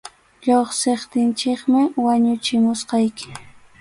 Lluqsiptinchikmi 0.45 1.81
wañuchimusqayki. 2.05 3.27